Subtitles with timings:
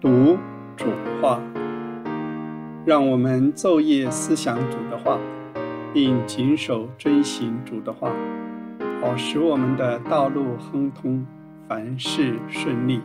[0.00, 0.38] 读
[0.76, 0.86] 主
[1.20, 1.40] 话，
[2.84, 5.18] 让我们昼夜思想主的话，
[5.92, 8.12] 并谨守遵行主的话，
[9.00, 11.26] 好使我们的道路亨通，
[11.66, 13.00] 凡事顺利。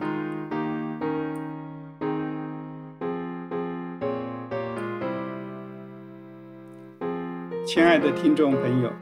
[7.66, 8.92] 亲爱的听众朋友，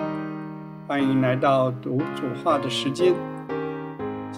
[0.88, 3.12] 欢迎来到读主话的时间。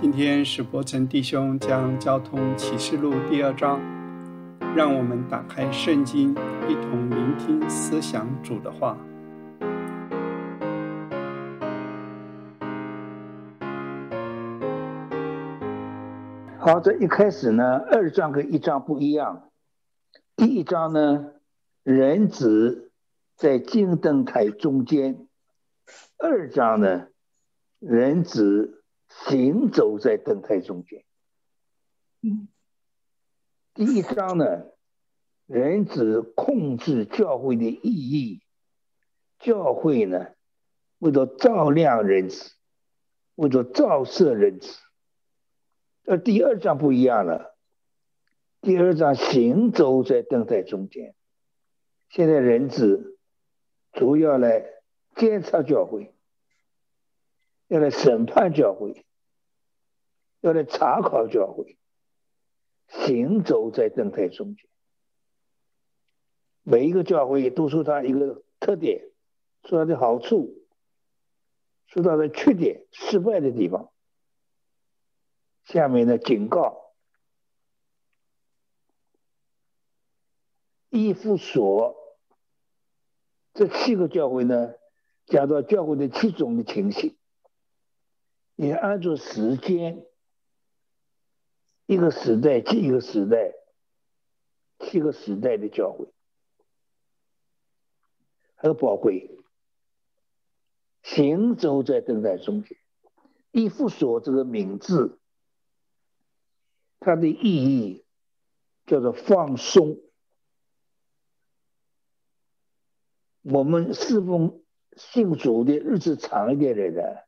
[0.04, 3.80] 今天是伯成弟兄将交通启示录第二章，
[4.76, 6.32] 让我们打开圣经，
[6.68, 8.98] 一同聆听思想主的话。
[16.58, 19.48] 好，这一开始呢，二章跟一章不一样。
[20.36, 21.30] 第一章呢，
[21.82, 22.92] 人子
[23.38, 25.14] 在金灯台中间；
[26.18, 27.06] 二章呢，
[27.78, 28.82] 人子。
[29.22, 31.04] 行走在灯台中间。
[32.20, 32.48] 嗯，
[33.72, 34.66] 第一章呢，
[35.46, 38.42] 人子控制教会的意义，
[39.38, 40.34] 教会呢，
[40.98, 42.54] 为了照亮人子，
[43.36, 44.78] 为了照射人子。
[46.06, 47.56] 而第二章不一样了，
[48.60, 51.14] 第二章行走在灯台中间。
[52.10, 53.18] 现在人子
[53.92, 54.64] 主要来
[55.14, 56.10] 监察教会。
[57.68, 59.06] 要来审判教会，
[60.44, 61.78] 要来查考教会，
[62.86, 64.66] 行走在灯台中间。
[66.62, 69.10] 每一个教会都说它一个特点，
[69.62, 70.66] 说它的好处，
[71.86, 73.90] 说它的缺点、失败的地方。
[75.64, 76.92] 下面的警告：
[80.90, 81.96] 依附所
[83.54, 84.74] 这七个教会呢，
[85.24, 87.16] 讲到教会的七种的情形。
[88.56, 90.06] 也按照时间，
[91.86, 93.52] 一个时代接一个时代，
[94.78, 96.08] 七个时代的教会
[98.54, 99.30] 很宝贵，
[101.02, 102.78] 行走在等待中间。
[103.50, 105.20] 一副所这个名字，
[107.00, 108.04] 它的意义
[108.86, 110.00] 叫做放松。
[113.42, 114.62] 我们侍奉
[114.96, 117.18] 信主的日子长一点的人。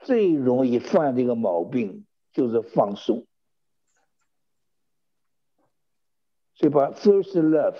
[0.00, 2.04] 最容易犯这个毛病
[2.38, 3.26] 就是放松，
[6.54, 7.76] 所以把 first love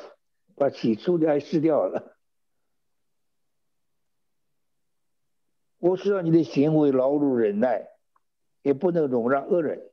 [0.57, 2.19] 把起初的爱失掉了。
[5.79, 7.87] 我知道你的行为劳碌忍耐，
[8.63, 9.93] 也不能容让恶人，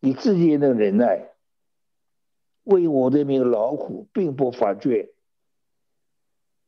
[0.00, 1.30] 你自己也能忍耐，
[2.64, 5.14] 为我的名劳苦，并不发觉。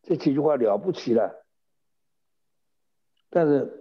[0.03, 1.45] 这几句话了不起了，
[3.31, 3.81] 但是。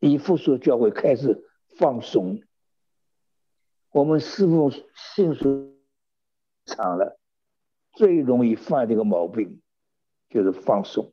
[0.00, 2.42] 以复苏教会开始放松，
[3.90, 5.76] 我们师傅信主
[6.64, 7.18] 长了，
[7.92, 9.60] 最容易犯这个毛病
[10.28, 11.12] 就是放松。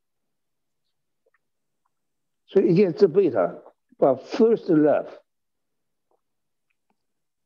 [2.46, 3.64] 所以一件这辈他
[3.98, 5.08] 把 first love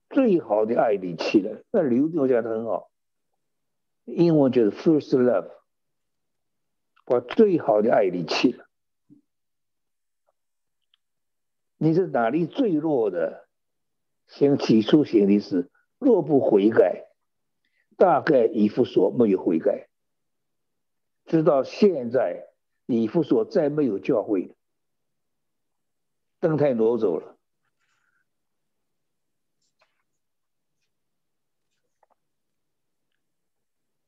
[0.09, 1.63] 最好的爱离弃了。
[1.71, 2.89] 那刘总讲的很好，
[4.05, 5.51] 英文就是 first love
[7.05, 8.64] 把最好的爱离弃了。
[11.77, 13.45] 你是哪里最弱的？
[14.27, 15.69] 先起初行的是
[15.99, 17.05] 若不悔改，
[17.95, 19.87] 大概以弗所没有悔改。
[21.25, 22.47] 直到现在，
[22.87, 24.55] 以弗所再没有教会，
[26.39, 27.37] 灯台挪走了。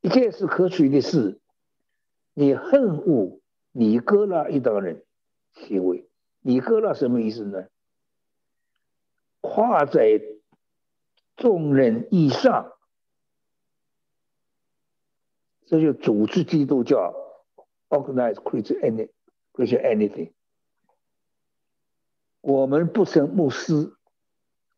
[0.01, 1.39] 一件事可取的是，
[2.33, 3.39] 你恨恶
[3.71, 5.05] 你哥那一党人
[5.53, 6.06] 行为。
[6.47, 7.67] 你哥那什么意思呢？
[9.41, 10.21] 跨在
[11.35, 12.71] 众人以上，
[15.65, 17.13] 这就组织基督教
[17.89, 19.09] ，organize Christian
[19.53, 20.31] anything。
[22.39, 23.93] 我们不称牧师，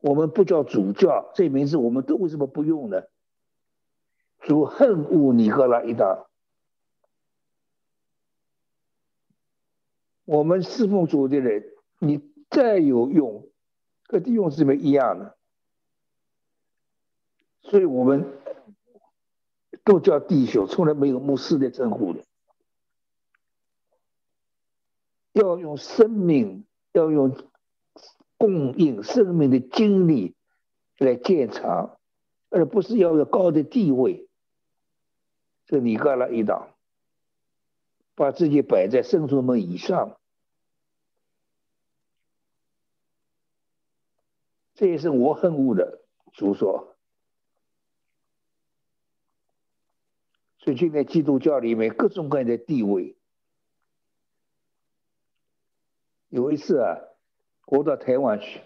[0.02, 3.04] 我们不叫主教，这名字我们都为什么不用呢？
[4.40, 6.29] 主恨恶尼哥拉一党。
[10.30, 11.64] 我们侍奉主的人，
[11.98, 12.22] 你
[12.52, 13.50] 再有用，
[14.06, 15.36] 跟弟兄姊妹一样的，
[17.62, 18.28] 所以我们
[19.84, 22.24] 都叫弟兄，从来没有牧师的称呼的。
[25.32, 27.36] 要用生命，要用
[28.38, 30.36] 供应生命的精力
[31.00, 31.98] 来建厂，
[32.52, 34.30] 而不是要有高的地位。
[35.66, 36.76] 这你干了一档，
[38.14, 40.18] 把自己摆在圣徒们以上。
[44.80, 46.00] 这也是我恨恶的。
[46.32, 46.96] 主说，
[50.58, 53.18] 所以现在基督教里面各种各样的地位。
[56.30, 56.96] 有一次啊，
[57.66, 58.62] 我到台湾去，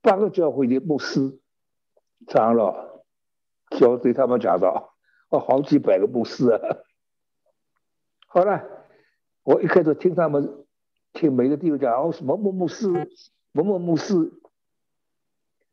[0.00, 1.40] 八个教会的牧师、
[2.28, 3.02] 长老，
[3.70, 4.94] 就对他们讲到
[5.28, 6.60] ：“哦，好几百个牧师啊。”
[8.28, 8.62] 好了，
[9.42, 10.64] 我一开始听他们，
[11.14, 13.10] 听每个地方讲哦，什么某牧师、
[13.50, 14.14] 某某牧师、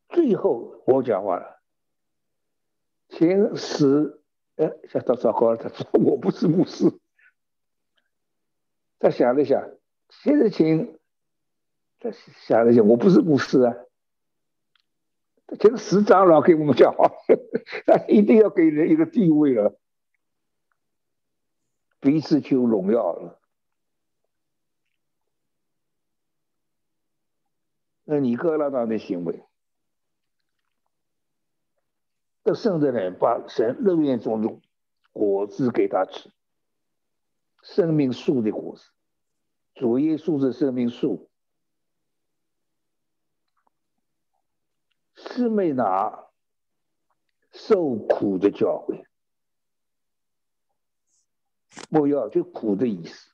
[0.10, 1.62] 最后我讲话了，
[3.10, 4.22] 前十，
[4.56, 6.86] 哎，想到糟糕了，他说 我不是牧师。
[9.00, 9.70] 他想了想，
[10.10, 11.00] 现在请。
[12.00, 13.76] 他想了想，我不是牧师啊。
[15.60, 17.12] 这个十长老给我们讲话，
[17.86, 19.78] 他一定要给人一个地位了，
[22.00, 23.40] 彼此求荣耀了。
[28.04, 29.44] 那尼哥拉党的行为，
[32.46, 34.62] 得胜的人把神乐园中的
[35.12, 36.30] 果子给他吃，
[37.64, 38.84] 生命树的果子，
[39.74, 41.28] 主耶稣是生命树。
[45.16, 46.28] 是没拿
[47.52, 49.06] 受苦的教诲，
[51.90, 53.32] 莫要就苦的意思。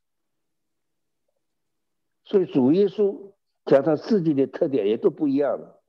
[2.24, 3.34] 所以主耶稣
[3.66, 5.81] 讲他自己的特点也都不一样了。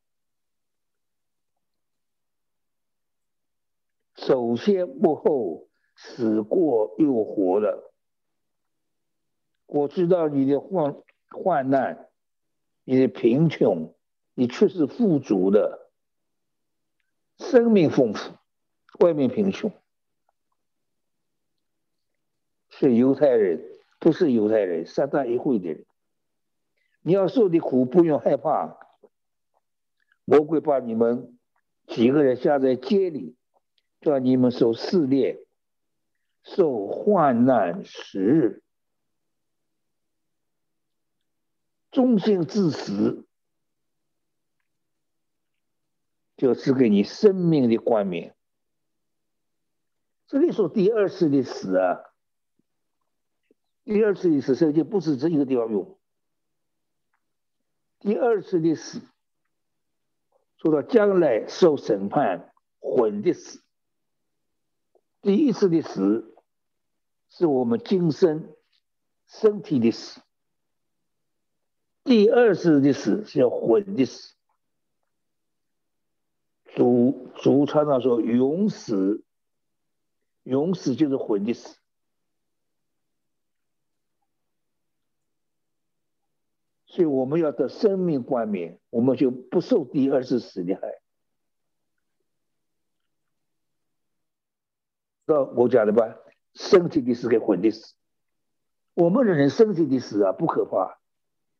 [4.26, 7.90] 首先幕后死过又活的，
[9.66, 10.94] 我知道你的患
[11.28, 12.08] 患难，
[12.84, 13.92] 你的贫穷，
[14.34, 15.90] 你却是富足的。
[17.38, 18.34] 生命丰富，
[19.00, 19.72] 外面贫穷，
[22.69, 23.60] 是犹太人，
[23.98, 25.84] 不是犹太人，三大一会的人。
[27.00, 28.78] 你要受的苦不用害怕，
[30.24, 31.36] 魔鬼把你们
[31.88, 33.34] 几个人下在街里，
[34.02, 35.38] 叫你们受试炼，
[36.43, 38.62] 受患难时，
[41.90, 43.25] 忠心至死。
[46.34, 48.34] 就赐给你生命的冠冕。
[50.26, 52.00] 这里说第二次的死啊，
[53.84, 55.96] 第二次的死，圣经不止这一个地方用。
[58.00, 59.02] 第二次的死，
[60.56, 63.61] 说到将来受审判魂的死。
[65.22, 66.34] 第一次的死，
[67.28, 68.54] 是我们今生
[69.26, 70.20] 身体的死。
[72.02, 74.34] 第二次的死是要魂的死。
[76.74, 79.22] 祖祖传上说：“永死，
[80.42, 81.78] 永死就是魂的死。”
[86.86, 91.01] 所以我们要得生命冠冕，我们就不受第二次死的害。
[95.32, 96.14] 那我讲的吧，
[96.52, 97.94] 身体的死跟魂的死，
[98.93, 100.99] 我们的人身体的死啊不可怕，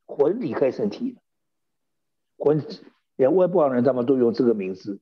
[0.05, 1.19] 魂离开身体
[2.37, 2.63] 魂。
[3.17, 5.01] 连外邦人他们都用这个名字，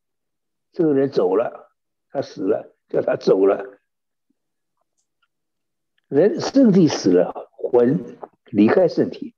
[0.73, 1.73] 这个人走了，
[2.11, 3.79] 他死了，叫他走了。
[6.09, 9.35] 人身体死了，魂离开身体。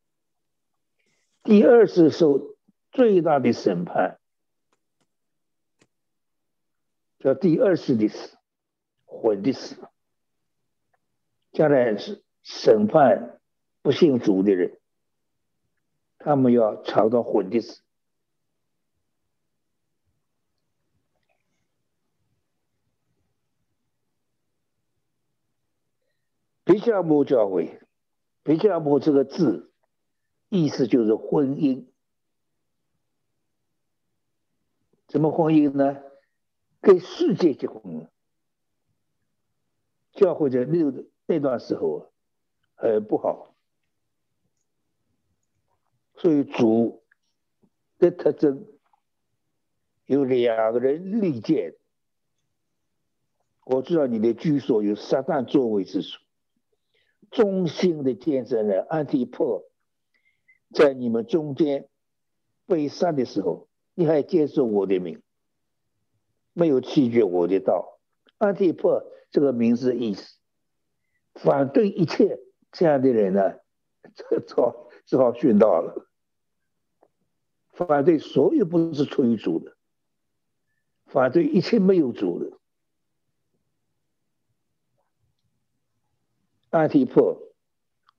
[1.42, 2.56] 第二次受
[2.90, 4.18] 最大的审判，
[7.18, 8.36] 叫第二次的死，
[9.12, 9.76] 魂的死。
[11.52, 13.38] 将来是审判
[13.82, 14.80] 不信主的人，
[16.18, 17.82] 他们要尝到魂的死。
[26.64, 27.80] 比加摩教会，
[28.42, 29.70] 比加摩这个字，
[30.48, 31.84] 意思就是婚姻。
[35.06, 36.00] 怎么婚姻呢？
[36.80, 38.08] 跟世界结婚。
[40.12, 40.78] 教会在那
[41.26, 42.12] 那段时候
[42.74, 43.54] 很不好，
[46.16, 47.02] 所以主
[47.98, 48.66] 的特征
[50.06, 51.74] 有两个人利剑。
[53.64, 56.20] 我知道你的居所有撒旦座位之处。
[57.30, 59.64] 忠心的见证人安提破，
[60.74, 61.88] 在你们中间
[62.66, 65.22] 被杀的时候，你还接受我的名，
[66.52, 67.98] 没有弃绝我的道。
[68.36, 69.02] 安提破
[69.32, 70.36] 这个名字的意思，
[71.34, 72.38] 反对一切
[72.70, 73.58] 这样的人呢，
[74.14, 76.06] 这只好只好殉道了。
[77.70, 79.74] 反对所有不是出于主的，
[81.06, 82.58] 反对一切没有主的。
[86.68, 87.54] 安提破，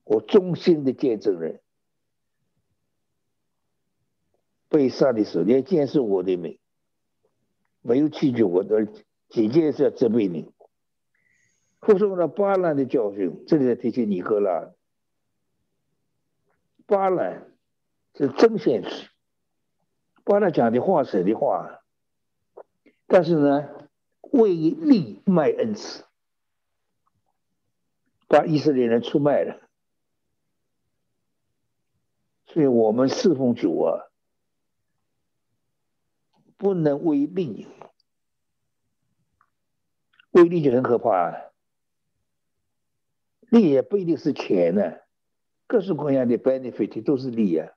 [0.04, 1.62] 我忠心的见证人，
[4.70, 6.60] 被杀的时候，你要坚守我的命，
[7.82, 8.88] 没有拒绝我的，
[9.30, 10.53] 几件事责备你。
[11.86, 13.44] 服从了巴兰的教训。
[13.46, 14.72] 这里在提起尼哥拉，
[16.86, 17.52] 巴兰
[18.16, 19.10] 是真现实，
[20.24, 21.82] 巴兰讲的话神的话，
[23.08, 23.70] 但是呢，
[24.32, 26.06] 为利卖恩赐，
[28.28, 29.60] 把以色列人出卖了。
[32.46, 34.08] 所以我们侍奉主啊，
[36.56, 37.68] 不能为利，
[40.32, 41.53] 为利就很可怕啊。
[43.54, 44.96] 利也不一定是钱呢，
[45.68, 47.70] 各式各样的 benefit 都是利啊。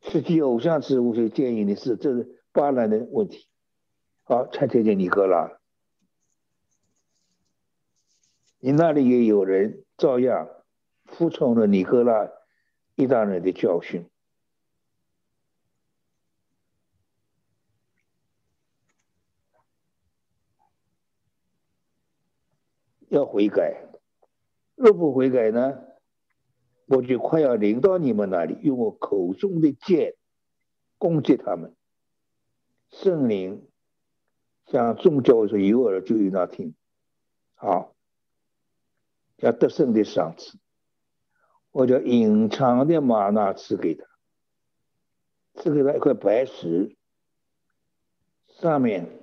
[0.00, 3.46] 实际偶像之物，所建议的是，这是巴兰的问题。
[4.22, 5.58] 好，才听见尼哥拉。
[8.58, 10.48] 你那里也有人照样
[11.04, 12.30] 服从了尼哥拉
[12.94, 14.08] 一大人的教训，
[23.12, 23.84] 要悔改。
[24.74, 25.78] 若不悔改呢，
[26.86, 30.14] 我就快要临到你们那里，用我口中的剑
[30.96, 31.76] 攻击他们。
[32.90, 33.68] 圣灵
[34.66, 36.74] 向众教说：“有耳就有那听。”
[37.54, 37.94] 好。
[39.36, 40.56] 要得胜的赏赐，
[41.72, 44.06] 我叫隐藏的玛纳赐给他，
[45.54, 46.96] 赐给他一块白石，
[48.46, 49.21] 上面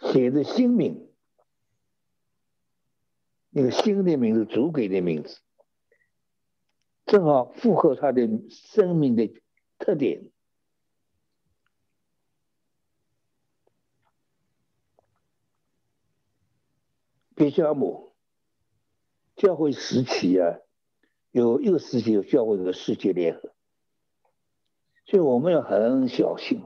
[0.00, 1.08] 写着新名，
[3.50, 5.40] 那个新的名字主给的名字，
[7.06, 9.30] 正好符合他的生命的
[9.78, 10.30] 特点。
[17.36, 18.14] 别加姆
[19.34, 20.58] 教会时期啊，
[21.32, 23.52] 有一个时期有教会和世界联合，
[25.06, 26.62] 所以我们要很小心，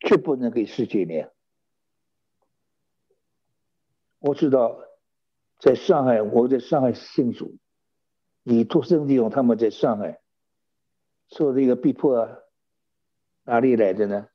[0.00, 1.32] 绝不能给世界联合。
[4.22, 4.78] 我知道，
[5.58, 7.58] 在上海，我在上海信主，
[8.42, 10.20] 你出生地方他们在上海
[11.28, 12.38] 受这个逼迫啊，
[13.42, 14.28] 哪里来的呢？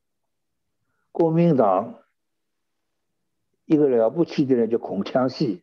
[1.12, 2.04] 国民党。
[3.70, 5.62] 一个了不起的人叫孔祥熙，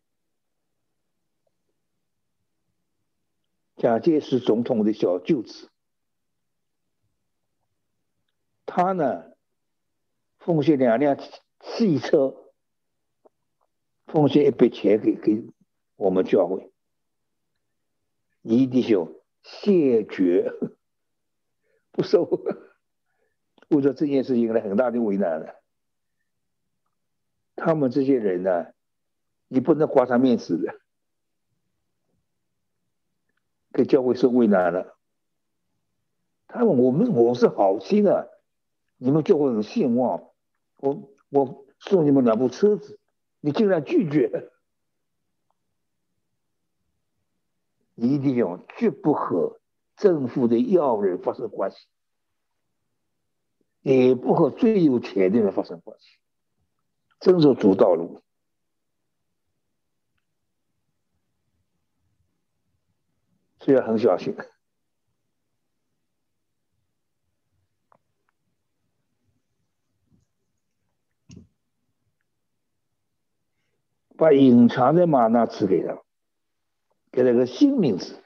[3.76, 5.70] 蒋介石总统的小舅子。
[8.66, 9.24] 他呢，
[10.36, 11.16] 奉献两辆
[11.60, 12.43] 汽车，
[14.14, 15.42] 奉献一笔钱给给
[15.96, 16.70] 我们教会。
[18.42, 20.52] 你弟兄谢绝，
[21.90, 22.22] 不收。
[23.70, 25.56] 我说这件事情来很大的为难了。
[27.56, 28.66] 他们这些人呢，
[29.48, 30.76] 你不能挂上面子的，
[33.72, 34.96] 给教会受为难了。
[36.46, 38.30] 他们我们我是好心的，
[38.96, 40.30] 你们教会很兴旺，
[40.76, 43.00] 我我送你们两部车子，
[43.44, 44.50] 你竟然拒绝，
[47.94, 49.60] 一定要绝不和
[49.96, 51.86] 政府的要人发生关系，
[53.82, 56.16] 也不和最有钱的人发生关系。
[57.20, 58.22] 遵守主道路，
[63.60, 64.34] 所以要很小心，
[74.24, 76.02] 把隐藏的玛纳赐给他，
[77.12, 78.24] 给了个新名字，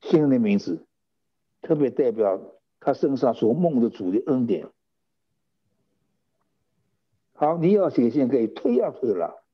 [0.00, 0.84] 新的名字，
[1.62, 2.40] 特别代表
[2.80, 4.68] 他身上所梦的主的恩典。
[7.34, 9.44] 好，你要写信可以推要推了，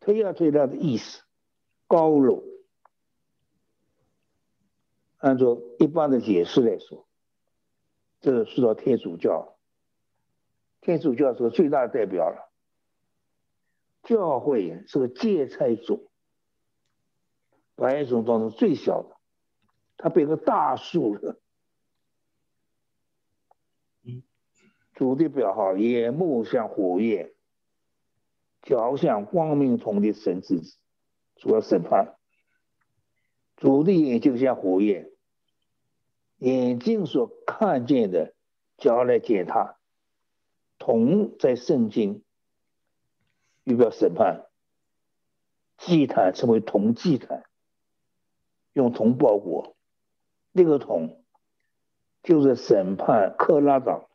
[0.00, 1.24] 推要推拉的意思，
[1.86, 2.42] 高楼。
[5.18, 7.06] 按照一般的解释来说，
[8.22, 9.57] 这个说到天主教，
[10.80, 12.50] 天主教是个最大的代表了。
[14.04, 16.08] 教会是个芥菜种，
[17.74, 19.16] 百种当中最小的，
[19.98, 21.40] 它变成大树了。
[24.94, 27.32] 主的表号，眼目像火焰，
[28.62, 30.78] 脚像光明同的神之子，
[31.36, 32.16] 主要审判。
[33.56, 35.10] 主的眼睛像火焰，
[36.38, 38.34] 眼睛所看见的，
[38.76, 39.77] 脚来见他。
[40.78, 42.22] 铜在圣经
[43.64, 44.46] 预表审判，
[45.76, 47.44] 祭坛称为铜祭坛，
[48.72, 49.76] 用铜包裹。
[50.52, 51.22] 那个铜
[52.22, 54.06] 就是审判克拉党。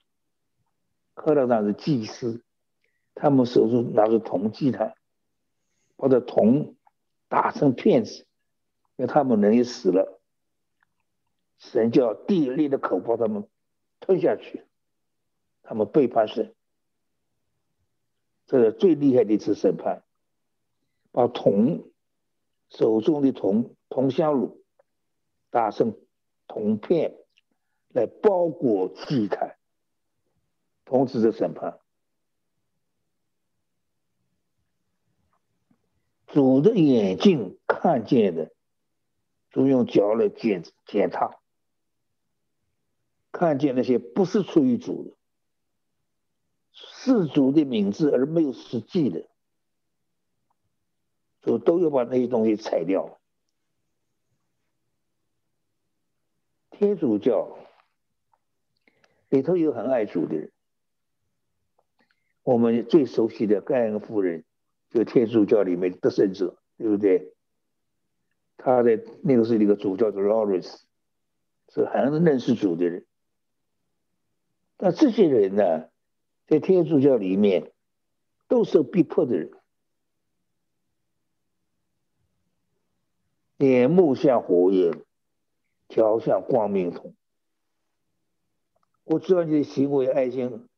[1.14, 2.44] 克拉党是祭司，
[3.14, 4.96] 他们手中拿着铜祭坛，
[5.96, 6.76] 把这铜
[7.28, 8.26] 打成片子，
[8.96, 10.20] 因为他们人也死了，
[11.60, 13.48] 神叫地裂的口把他们
[14.00, 14.66] 吞下去，
[15.64, 16.54] 他们背叛神，
[18.46, 20.04] 这是最厉害的一次审判，
[21.12, 21.90] 把铜
[22.70, 24.64] 手中的铜铜香炉
[25.50, 25.98] 打成
[26.48, 27.16] 铜片
[27.88, 29.58] 来包裹祭坛，
[30.86, 31.80] 同时的审判。
[36.28, 38.52] 主的眼睛看见的，
[39.52, 41.40] 都用脚来检检查，
[43.32, 45.16] 看见那些不是出于主的，
[46.74, 49.28] 世俗的名字而没有实际的，
[51.42, 53.20] 就都要把那些东西裁掉。
[56.72, 57.58] 天主教
[59.30, 60.52] 里头有很爱主的人，
[62.44, 64.44] 我们最熟悉的盖恩夫人。
[64.90, 67.34] 就天主教里面的圣者，对不对？
[68.58, 70.82] 他的那个是一个主教，叫 Lawrence，
[71.70, 73.04] 是很认识主的人。
[74.78, 75.90] 那这些人呢，
[76.54, 77.74] 在天主教里面
[78.48, 79.52] 都是逼迫的人，
[83.58, 85.04] 眼目像火焰，
[85.90, 87.16] 脚像光明铜。
[89.04, 90.70] 我知道你的行为爱心。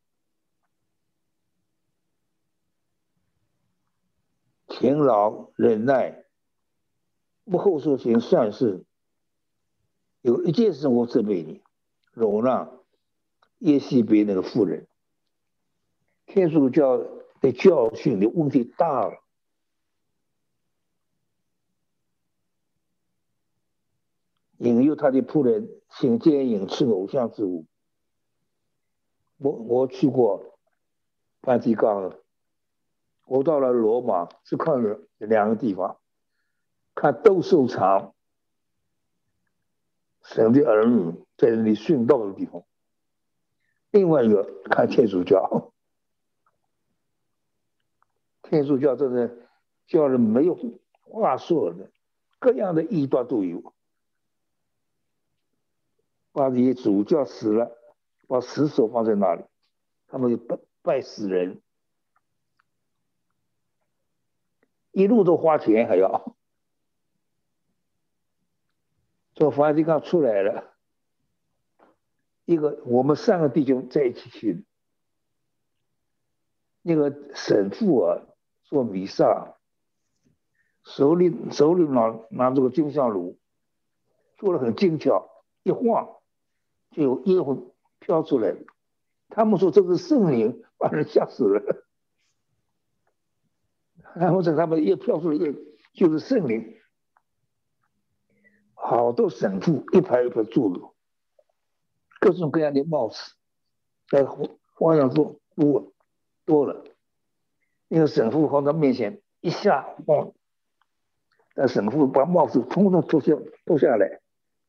[4.70, 6.24] 勤劳忍耐，
[7.44, 8.86] 不后说行善事。
[10.22, 11.62] 有一件事我责备你，
[12.14, 12.82] 容让
[13.58, 14.88] 耶西别那个妇人。
[16.26, 16.98] 天主教
[17.42, 19.22] 的教训的问题大了，
[24.58, 27.66] 引诱他的仆人行奸淫、吃偶像之物。
[29.38, 30.60] 我我去过
[31.42, 32.18] 梵蒂冈。
[33.28, 35.98] 我到了罗马，去看了两个地方，
[36.94, 38.14] 看斗兽场，
[40.22, 42.62] 神的儿女在那里殉道的地方；
[43.90, 45.74] 另外一个看天主教，
[48.50, 49.36] 天主教真的
[49.88, 50.58] 叫人没有
[51.02, 51.90] 话说的，
[52.40, 53.74] 各样的异端都有，
[56.32, 57.78] 把你主教死了，
[58.28, 59.44] 把死手放在那里，
[60.08, 61.62] 他们就拜拜死人。
[64.92, 66.36] 一路都花钱，还要。
[69.34, 70.74] 从梵蒂冈出来了，
[72.46, 74.64] 一个我们三个弟兄在一起去，
[76.82, 78.22] 那个神父啊
[78.66, 79.56] 做弥撒，
[80.84, 83.38] 手里手里拿拿着个金香炉，
[84.38, 85.30] 做的很精巧，
[85.64, 86.18] 一晃
[86.92, 88.56] 就有烟火飘出来，
[89.30, 91.86] 他们说这是圣灵，把人吓死了。
[94.16, 95.38] 然后在他们一飘出来，
[95.94, 96.76] 就是圣灵，
[98.74, 100.96] 好多神父一排一排坐着，
[102.20, 103.18] 各种各样的帽子，
[104.10, 105.94] 在花样多多
[106.46, 106.84] 多了。
[107.96, 110.34] 那个神父放到面前一下晃，
[111.56, 113.32] 那神父把帽子统统脱下
[113.66, 114.20] 脱下来，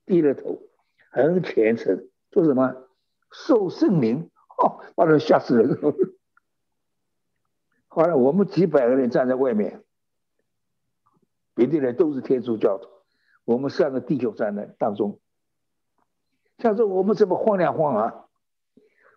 [0.04, 0.62] 低着头，
[1.10, 2.72] 很虔诚，做什么？
[3.32, 5.76] 受圣灵，哦，把人吓死人。
[7.88, 9.82] 后来我们几百个人站在外面，
[11.52, 12.88] 别的人都是天主教徒，
[13.44, 15.18] 我们三个弟兄站在当中。
[16.58, 18.26] 像说我们这么晃两晃啊，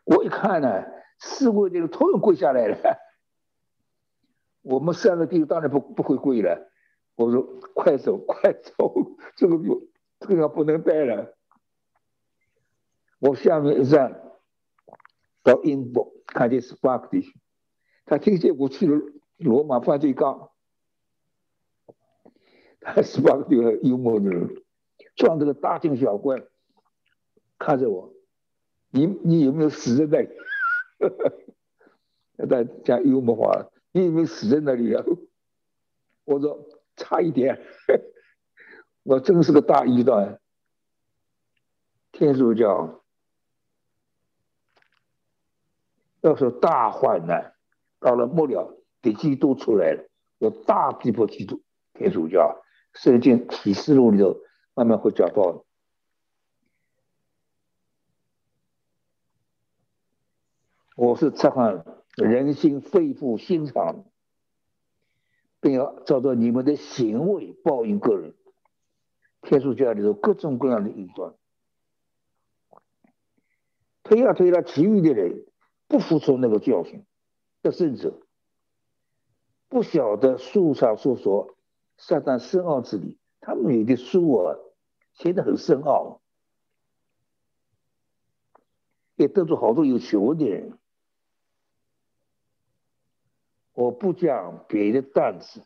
[0.03, 0.83] 我一看呢，
[1.19, 2.75] 四位这个头都跪下来了。
[4.61, 6.69] 我们三个弟兄当然不不会跪了。
[7.15, 7.43] 我说
[7.73, 8.93] 快走 快走，
[9.35, 9.87] 这个不
[10.19, 11.35] 这个不能待了。
[13.19, 14.21] 我下面一站
[15.43, 17.33] 到英国，看见是巴克弟兄。
[18.05, 19.01] 他听见我去了
[19.37, 20.51] 罗马犯罪岗，
[22.79, 24.63] 他十八个地方幽默的人，
[25.15, 26.41] 装这个大惊小怪，
[27.57, 28.13] 看着我，
[28.91, 30.29] 你你有没有死在那里？
[32.49, 35.03] 他讲幽默话，你有没死在那里啊？
[36.25, 37.59] 我说差一点，
[39.03, 40.39] 我真是个大异端，
[42.11, 43.03] 天主教
[46.21, 47.55] 要说大患难。
[47.99, 51.61] 到了末了，的基督出来了，有大批迫基督
[51.93, 54.37] 天主教，圣经启示录里头
[54.73, 55.65] 慢慢会讲到。
[60.95, 61.83] 我是测看
[62.25, 64.05] 人心肺腑心肠，
[65.61, 68.35] 并要照着你们的行为报应个人。
[69.41, 71.33] 天主教里头各种各样的异端，
[74.03, 75.45] 推啊推啊，其余的人
[75.87, 77.05] 不服从那个教训。
[77.61, 78.21] 的圣者
[79.67, 81.57] 不晓得书上所说
[81.97, 84.55] 撒旦深奥之理，他们有的书啊
[85.13, 86.21] 写的很深奥，
[89.15, 90.77] 也得罪好多有学问的人。
[93.79, 95.63] 我不将别的担子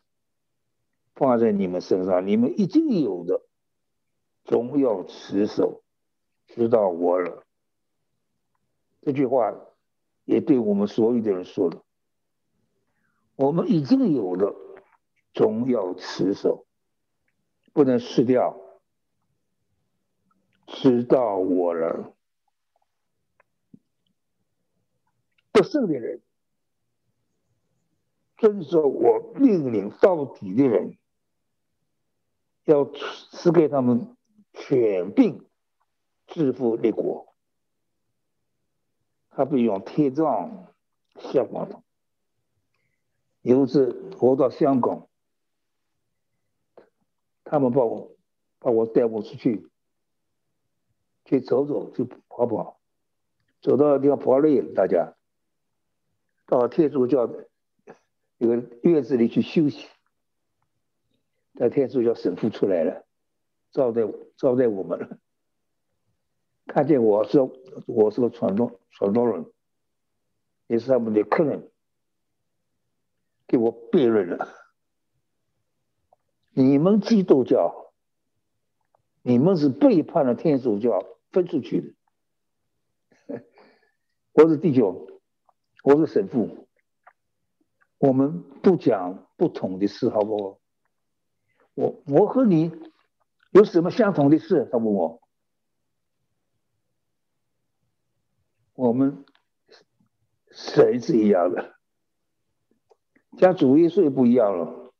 [1.15, 3.41] 放在你们身上，你们已经有的，
[4.43, 5.81] 总要持守，
[6.45, 7.43] 直到我了。
[9.01, 9.51] 这句话
[10.25, 11.81] 也对我们所有的人说的。
[13.35, 14.53] 我们已经有的，
[15.33, 16.67] 总要持守，
[17.73, 18.55] 不能失掉，
[20.67, 22.13] 直到我了。
[25.51, 26.21] 不胜的人，
[28.43, 30.97] 遵守我命令到底的人，
[32.65, 32.83] 要
[33.31, 34.17] 赐给他们
[34.51, 35.45] 全病
[36.27, 37.33] 致富立国。
[39.29, 40.67] 他不用贴账
[41.19, 41.81] 效果的。
[43.43, 45.07] 有一次我到香港，
[47.45, 48.11] 他们把我
[48.59, 49.69] 把我带我出去
[51.23, 52.77] 去走走，去跑跑，
[53.61, 55.15] 走到地方跑累了，大家。
[56.45, 57.47] 到天主教的
[58.43, 59.87] 一个院子里去休息，
[61.53, 63.05] 在天主教神父出来了，
[63.71, 64.01] 招待
[64.35, 65.17] 招待我们了。
[66.65, 67.39] 看见我是
[67.87, 69.45] 我是个传道传道人，
[70.67, 71.71] 也是他们的客人，
[73.47, 74.49] 给我辩论了。
[76.51, 77.93] 你们基督教，
[79.21, 81.95] 你们是背叛了天主教分出去
[83.29, 83.39] 的。
[84.33, 85.07] 我是弟兄。
[85.85, 86.62] 我是神父，
[88.03, 90.59] 我们不讲不同的事，好不好？
[91.73, 92.69] 我我和你
[93.51, 94.67] 有什么相同的事？
[94.69, 95.21] 他问我，
[98.73, 99.23] 我们
[100.51, 101.75] 神是一样的，
[103.37, 104.91] 讲主耶稣不一样了，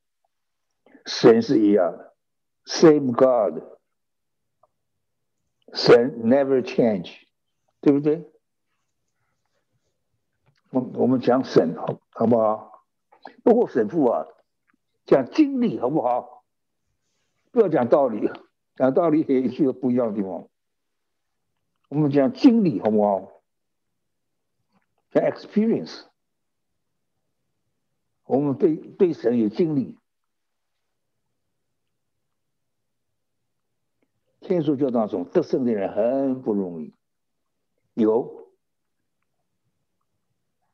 [1.05, 2.15] 神是一样的
[2.63, 3.61] ，same God，
[5.73, 7.13] 神 never change，
[7.81, 8.31] 对不对？
[10.69, 12.71] 我我们讲神好好不好？
[13.43, 14.27] 不过神父啊，
[15.05, 16.43] 讲经历好不好？
[17.51, 18.29] 不要讲道理，
[18.75, 20.47] 讲道理也是有不一样的地方。
[21.89, 23.41] 我们讲经历好不好？
[25.12, 26.05] 讲 experience，
[28.25, 29.97] 我们对对神有经历。
[34.39, 36.93] 天主教当中得胜的人很不容易，
[37.93, 38.49] 有。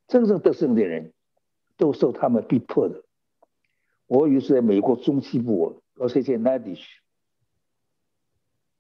[0.07, 1.13] 真正得胜的人，
[1.79, 3.05] 都受他们逼迫的。
[4.05, 7.01] 我于是在美国中西部，我是在南地区，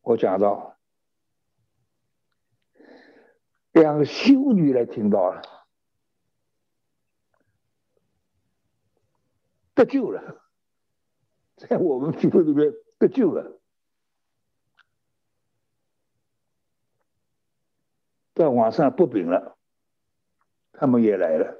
[0.01, 0.75] 我讲到
[3.71, 5.41] 两个修女来听到了，
[9.73, 10.43] 得救了，
[11.55, 13.61] 在我们聚会里面得救了，
[18.33, 19.55] 到晚上不饼了。
[20.73, 21.58] 他们也来了，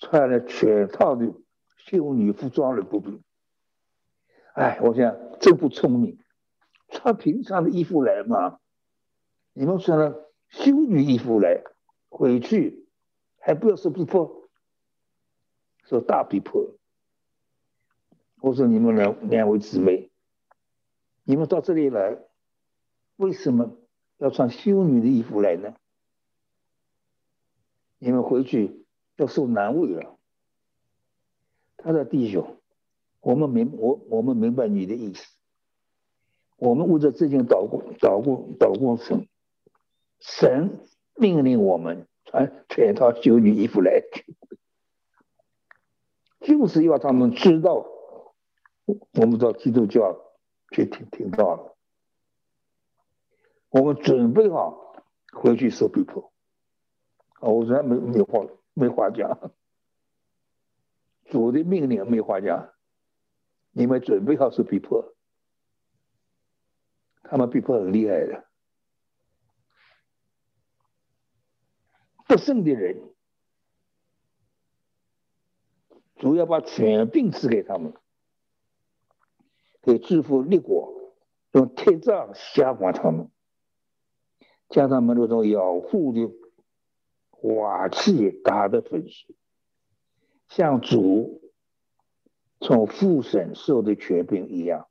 [0.00, 1.32] 穿了全套的
[1.76, 3.22] 修女服装的步兵。
[4.54, 6.18] 哎，我想真不聪明，
[6.88, 8.58] 穿平常的衣服来嘛。
[9.52, 11.62] 你们穿了修女衣服来，
[12.08, 12.88] 回去
[13.38, 14.48] 还不要说逼迫，
[15.84, 16.74] 说大逼迫。
[18.40, 20.10] 我说你们两两位姊妹，
[21.24, 22.18] 你们到这里来，
[23.16, 23.76] 为什么
[24.16, 25.74] 要穿修女的衣服来呢？
[27.98, 28.86] 你们回去
[29.20, 30.16] 要受难为了。
[31.76, 32.56] 他的弟兄，
[33.20, 35.26] 我们明我我们明白你的意思。
[36.56, 39.28] 我们为着这件祷过祷过祷过神，
[40.18, 40.80] 神
[41.14, 44.02] 命令我们穿全套修女衣服来，
[46.40, 47.86] 就是要他们知道，
[48.86, 50.18] 我们到基督教
[50.70, 51.76] 去听听到了，
[53.70, 55.02] 我们准备好
[55.32, 56.30] 回去受逼迫。
[57.40, 59.52] 啊我说没没话了没话讲，
[61.26, 62.72] 主的命令没话讲，
[63.72, 65.14] 你们准备好受逼迫，
[67.22, 68.46] 他们逼迫很厉害的，
[72.26, 73.12] 不胜的人，
[76.16, 77.92] 主要把权柄赐给他们，
[79.82, 81.14] 给致富立国，
[81.52, 83.30] 用铁杖吓唬他们，
[84.68, 86.39] 将他们那种咬护的。
[87.42, 89.34] 瓦器打的粉碎，
[90.48, 91.42] 像主
[92.60, 94.88] 从父神受的权柄一样，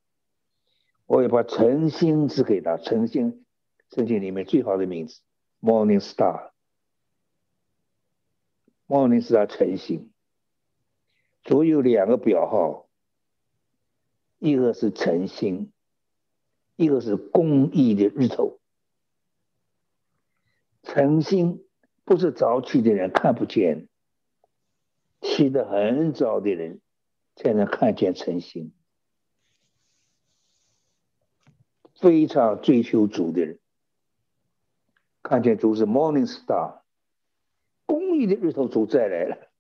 [1.06, 2.78] 我也把诚心赐给他。
[2.78, 3.46] 诚心，
[3.92, 5.22] 圣经里面最好的名字
[5.62, 6.52] ，Morning Star。
[8.88, 10.12] Morning Star 诚心，
[11.44, 12.88] 主有两个表号，
[14.40, 15.72] 一个是诚心，
[16.76, 18.60] 一个是公义的日头。
[20.82, 21.64] 诚心
[22.10, 23.88] 不是早起的人看不见，
[25.22, 26.82] 起得很早的人
[27.36, 28.74] 才能看见晨星。
[31.94, 33.60] 非常追求主的人，
[35.22, 36.80] 看见主是 Morning Star，
[37.86, 39.52] 公益的日头主再来了，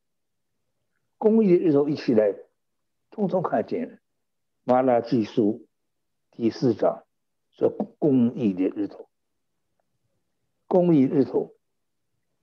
[1.19, 2.33] 公益的日头一起来，
[3.11, 3.99] 通通看见了。
[4.63, 5.67] 马拉基书
[6.31, 7.03] 第四章
[7.51, 9.07] 说公益的日头，
[10.65, 11.53] 公益日头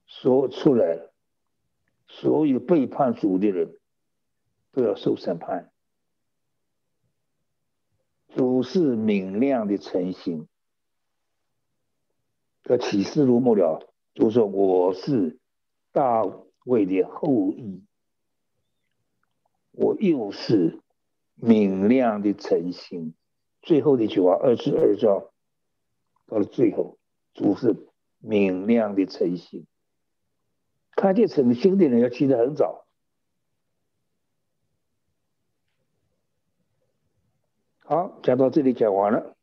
[0.06, 1.12] 说出来了，
[2.08, 3.78] 所有背叛主的人
[4.72, 5.72] 都要受审判。
[8.28, 10.46] 主是明亮的晨星，
[12.62, 15.38] 这启示如末了，主说我是
[15.90, 16.22] 大
[16.64, 17.82] 卫的后裔，
[19.70, 20.80] 我又是
[21.34, 23.14] 明亮的晨星。
[23.62, 25.30] 最后的一句话，二十二章
[26.26, 26.98] 到了最后，
[27.34, 27.88] 主是
[28.18, 29.66] 明亮的晨星。
[30.96, 32.86] 看见晨星的人要起得很早。
[37.84, 39.36] 好，讲到这里讲完了。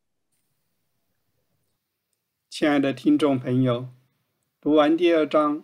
[2.50, 3.88] 亲爱的听众朋友，
[4.60, 5.63] 读完第二章，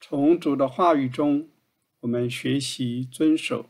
[0.00, 1.48] 从主的话语中，
[2.00, 3.66] 我们学习遵守，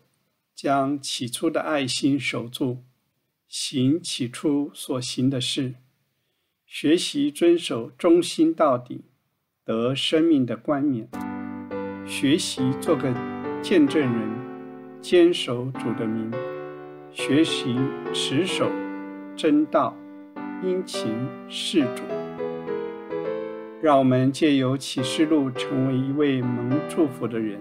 [0.55, 2.79] 将起初的爱心守住，
[3.49, 5.75] 行起初所行的事，
[6.65, 9.05] 学习遵守忠心到底，
[9.65, 11.09] 得生命的冠冕，
[12.11, 13.09] 学习做个
[13.63, 14.13] 见证人，
[15.01, 16.29] 坚守主的名。
[17.13, 17.77] 学习
[18.13, 18.69] 持守
[19.37, 19.97] 真道，
[20.61, 21.15] 殷勤
[21.49, 22.03] 事主，
[23.81, 27.61] 让我们借由启示录成为一位蒙祝福的人。